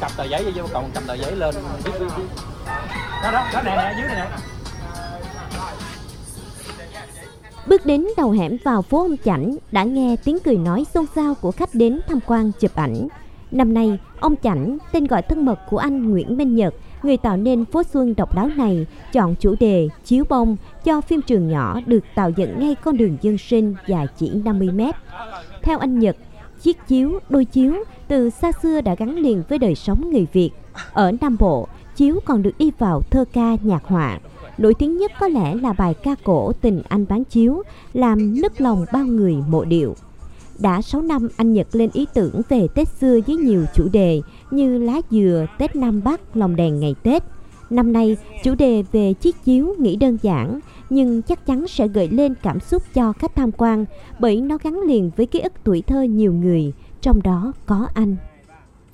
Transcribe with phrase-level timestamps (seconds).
[0.00, 1.54] cầm tờ giấy vô cộng cầm tờ giấy lên
[3.22, 4.26] đó đó đó nè nè dưới này nè
[7.66, 11.34] Bước đến đầu hẻm vào phố ông Chảnh đã nghe tiếng cười nói xôn xao
[11.34, 13.08] của khách đến tham quan chụp ảnh.
[13.50, 17.36] Năm nay, ông Chảnh, tên gọi thân mật của anh Nguyễn Minh Nhật, người tạo
[17.36, 21.80] nên phố xuân độc đáo này, chọn chủ đề chiếu bông cho phim trường nhỏ
[21.86, 24.94] được tạo dựng ngay con đường dân sinh dài chỉ 50 mét.
[25.62, 26.16] Theo anh Nhật,
[26.62, 27.74] chiếc chiếu, đôi chiếu
[28.08, 30.50] từ xa xưa đã gắn liền với đời sống người Việt.
[30.92, 34.18] Ở Nam Bộ, chiếu còn được đi vào thơ ca nhạc họa.
[34.58, 38.60] Nổi tiếng nhất có lẽ là bài ca cổ Tình Anh Bán Chiếu, làm nức
[38.60, 39.94] lòng bao người mộ điệu.
[40.58, 44.20] Đã 6 năm anh Nhật lên ý tưởng về Tết xưa với nhiều chủ đề
[44.50, 47.22] như lá dừa, Tết Nam Bắc, lòng đèn ngày Tết.
[47.70, 50.60] Năm nay, chủ đề về chiếc chiếu nghĩ đơn giản
[50.90, 53.84] nhưng chắc chắn sẽ gợi lên cảm xúc cho khách tham quan
[54.18, 58.16] bởi nó gắn liền với ký ức tuổi thơ nhiều người, trong đó có anh.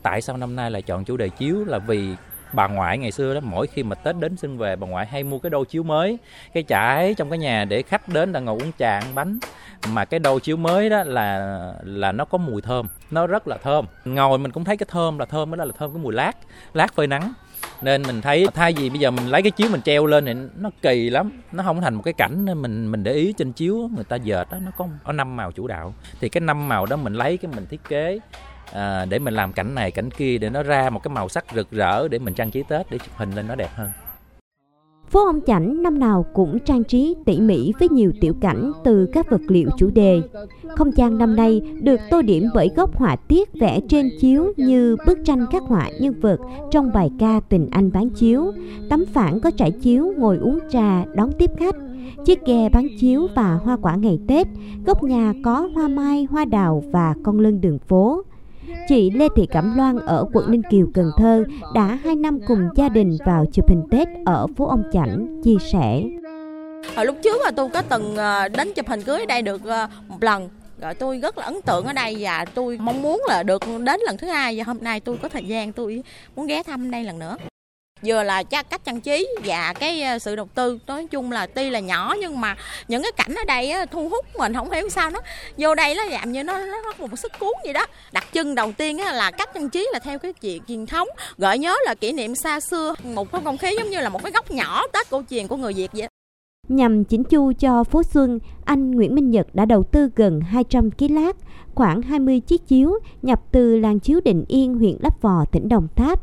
[0.02, 2.15] tại sao năm nay lại chọn chủ đề chiếu là vì
[2.53, 5.25] bà ngoại ngày xưa đó, mỗi khi mà tết đến xuân về, bà ngoại hay
[5.25, 6.19] mua cái đôi chiếu mới,
[6.53, 9.38] cái trải trong cái nhà để khách đến là ngồi uống trà, ăn bánh.
[9.88, 13.57] Mà cái đôi chiếu mới đó là là nó có mùi thơm, nó rất là
[13.57, 13.87] thơm.
[14.05, 16.33] Ngồi mình cũng thấy cái thơm là thơm đó là thơm, cái mùi lát
[16.75, 17.33] lát phơi nắng.
[17.83, 20.35] Nên mình thấy, thay vì bây giờ mình lấy cái chiếu mình treo lên thì
[20.57, 23.53] nó kỳ lắm, nó không thành một cái cảnh nên mình mình để ý trên
[23.53, 25.95] chiếu, người ta dệt đó, nó có có năm màu chủ đạo.
[26.21, 28.19] Thì cái năm màu đó mình lấy, cái mình thiết kế
[28.73, 31.45] à, để mình làm cảnh này cảnh kia để nó ra một cái màu sắc
[31.55, 33.91] rực rỡ để mình trang trí tết để chụp hình lên nó đẹp hơn
[35.11, 39.07] Phố ông Chảnh năm nào cũng trang trí tỉ mỉ với nhiều tiểu cảnh từ
[39.13, 40.23] các vật liệu chủ đề.
[40.77, 44.97] Không gian năm nay được tô điểm bởi góc họa tiết vẽ trên chiếu như
[45.07, 46.39] bức tranh các họa nhân vật
[46.71, 48.53] trong bài ca Tình Anh bán chiếu.
[48.91, 51.77] Tấm phản có trải chiếu ngồi uống trà đón tiếp khách.
[52.25, 54.47] Chiếc ghe bán chiếu và hoa quả ngày Tết.
[54.87, 58.23] Góc nhà có hoa mai, hoa đào và con lân đường phố.
[58.89, 62.69] Chị Lê Thị Cẩm Loan ở quận Ninh Kiều, Cần Thơ đã 2 năm cùng
[62.77, 66.03] gia đình vào chụp hình Tết ở phố ông Chảnh, chia sẻ.
[66.97, 69.65] Hồi lúc trước là tôi có từng ờ, đến chụp hình cưới ở đây được
[69.65, 70.49] ờ, một lần.
[70.81, 74.00] Rồi tôi rất là ấn tượng ở đây và tôi mong muốn là được đến
[74.06, 74.59] lần thứ hai.
[74.59, 76.03] Và hôm nay tôi có thời gian tôi
[76.37, 77.37] muốn ghé thăm đây lần nữa
[78.02, 80.78] vừa là cách trang trí và cái ờ, sự đầu tư.
[80.86, 82.56] Nói chung là tuy là nhỏ nhưng mà
[82.88, 85.20] những cái cảnh ở đây thu hút mình không hiểu sao nó
[85.58, 87.86] vô đây nó làm như nó nó có một sức cuốn gì đó.
[88.12, 91.08] Đặc trưng đầu tiên là cách trang trí là theo cái chuyện truyền thống.
[91.38, 94.22] Gợi nhớ là kỷ niệm xa xưa một cái không khí giống như là một
[94.22, 96.08] cái góc nhỏ tết cổ truyền của người việt vậy.
[96.68, 100.90] Nhằm chỉnh chu cho phố xuân, anh Nguyễn Minh Nhật đã đầu tư gần 200
[100.90, 101.36] kg lát,
[101.74, 105.88] khoảng 20 chiếc chiếu nhập từ làng chiếu Định Yên, huyện Lấp Vò, tỉnh Đồng
[105.96, 106.20] Tháp.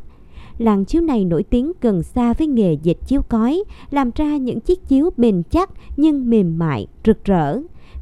[0.58, 4.60] Làng chiếu này nổi tiếng gần xa với nghề dệt chiếu cói, làm ra những
[4.60, 7.60] chiếc chiếu bền chắc nhưng mềm mại, rực rỡ.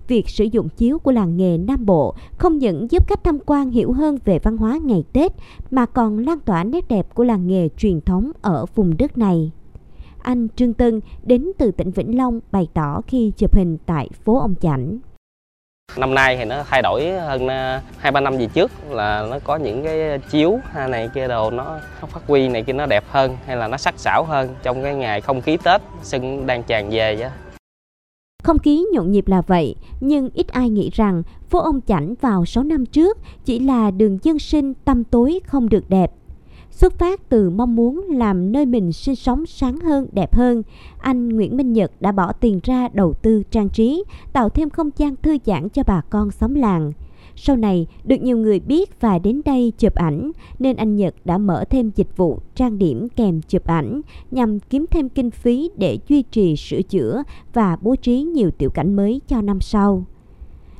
[0.07, 3.71] Việc sử dụng chiếu của làng nghề Nam Bộ không những giúp khách tham quan
[3.71, 5.31] hiểu hơn về văn hóa ngày Tết
[5.71, 9.51] mà còn lan tỏa nét đẹp của làng nghề truyền thống ở vùng đất này.
[10.21, 14.39] Anh Trương Tân đến từ tỉnh Vĩnh Long bày tỏ khi chụp hình tại phố
[14.39, 14.99] ông Chảnh.
[15.97, 19.39] Năm nay thì nó thay đổi hơn ờ, hai ba năm về trước là nó
[19.43, 22.85] có những cái chiếu hay này kia đồ nó, nó phát huy này kia nó
[22.85, 26.47] đẹp hơn hay là nó sắc sảo hơn trong cái ngày không khí Tết xuân
[26.47, 27.29] đang tràn về vậy.
[28.43, 32.45] Không khí nhộn nhịp là vậy, nhưng ít ai nghĩ rằng phố ông Chảnh vào
[32.45, 36.11] 6 năm trước chỉ là đường dân sinh tăm tối không được đẹp.
[36.71, 40.63] Xuất phát từ mong muốn làm nơi mình sinh sống sáng hơn, đẹp hơn,
[40.97, 44.89] anh Nguyễn Minh Nhật đã bỏ tiền ra đầu tư trang trí, tạo thêm không
[44.97, 46.93] gian thư giãn cho bà con xóm làng.
[47.35, 51.37] Sau này, được nhiều người biết và đến đây chụp ảnh, nên anh Nhật đã
[51.37, 54.01] mở thêm dịch vụ trang điểm kèm chụp ảnh
[54.31, 58.69] nhằm kiếm thêm kinh phí để duy trì sửa chữa và bố trí nhiều tiểu
[58.69, 60.05] cảnh mới cho năm sau.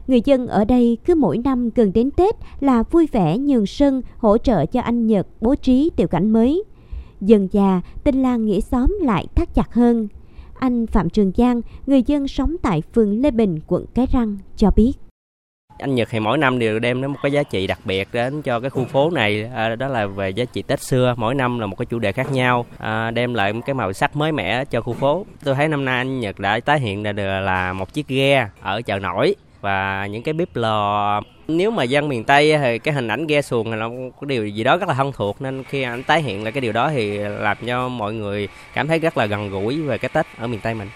[0.07, 4.01] Người dân ở đây cứ mỗi năm gần đến Tết là vui vẻ nhường sân
[4.17, 6.63] hỗ trợ cho anh Nhật bố trí tiểu cảnh mới.
[7.21, 10.07] Dần già, tình làng nghĩa xóm lại thắt chặt hơn.
[10.59, 14.71] Anh Phạm Trường Giang, người dân sống tại phường Lê Bình, quận Cái Răng, cho
[14.75, 14.93] biết.
[15.79, 18.41] anh Nhật thì mỗi năm đều đem đến một cái giá trị đặc biệt đến
[18.41, 21.59] cho cái khu phố này à, đó là về giá trị Tết xưa mỗi năm
[21.59, 24.31] là một cái chủ đề khác nhau à, đem lại một cái màu sắc mới
[24.31, 27.23] mẻ cho khu phố tôi thấy năm nay anh Nhật đã tái hiện ra được
[27.23, 32.09] là một chiếc ghe ở chợ nổi và những cái bếp lò nếu mà dân
[32.09, 34.89] miền Tây thì cái hình ảnh ghe xuồng là nó có điều gì đó rất
[34.89, 37.89] là thân thuộc nên khi anh tái hiện lại cái điều đó thì làm cho
[37.89, 40.87] mọi người cảm thấy rất là gần gũi về cái Tết ở miền Tây mình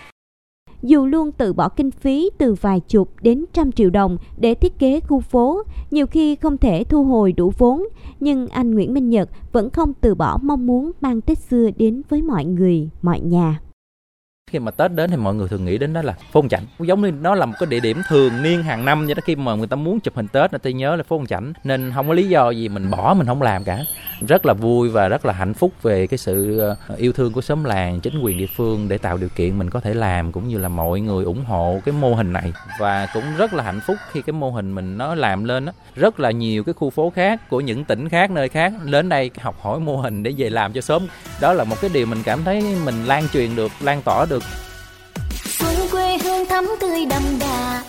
[0.81, 4.79] Dù luôn tự bỏ kinh phí từ vài chục đến trăm triệu đồng để thiết
[4.79, 7.83] kế khu phố, nhiều khi không thể thu hồi đủ vốn,
[8.19, 12.01] nhưng anh Nguyễn Minh Nhật vẫn không từ bỏ mong muốn mang Tết xưa đến
[12.09, 13.59] với mọi người, mọi nhà
[14.51, 16.65] khi mà Tết đến thì mọi người thường nghĩ đến đó là phố Ông Chảnh
[16.79, 19.35] giống như nó là một cái địa điểm thường niên hàng năm vậy đó, khi
[19.35, 21.53] mà người ta muốn chụp hình Tết người ta nhớ là phố Ông Chảnh.
[21.63, 23.79] Nên không có lý do gì mình bỏ, mình không làm cả.
[24.27, 27.41] Rất là vui và rất là hạnh phúc về cái sự ờ, yêu thương của
[27.41, 30.47] xóm làng, chính quyền địa phương để tạo điều kiện mình có thể làm, cũng
[30.47, 32.53] như là mọi người ủng hộ cái mô hình này.
[32.79, 35.71] Và cũng rất là hạnh phúc khi cái mô hình mình nó làm lên đó.
[35.95, 39.31] rất là nhiều cái khu phố khác của những tỉnh khác, nơi khác đến đây
[39.41, 41.07] học hỏi mô hình để về làm cho sớm.
[41.41, 44.34] Đó là một cái điều mình cảm thấy mình lan truyền được, lan tỏa được
[45.45, 47.83] xuân quê hương thắm tươi đậm đà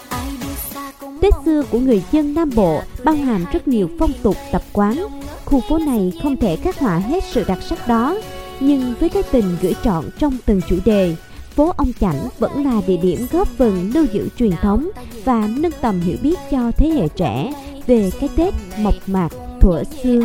[1.20, 5.06] Tết xưa của người dân Nam Bộ bao hàm rất nhiều phong tục tập quán.
[5.44, 8.18] Khu phố này không thể khắc họa hết sự đặc sắc đó,
[8.60, 11.16] nhưng với cái tình gửi trọn trong từng chủ đề,
[11.54, 14.90] phố Ông Chảnh vẫn là địa điểm góp phần lưu giữ truyền thống
[15.24, 17.52] và nâng tầm hiểu biết cho thế hệ trẻ
[17.86, 19.28] về cái Tết mộc mạc
[19.60, 20.20] thuở xưa.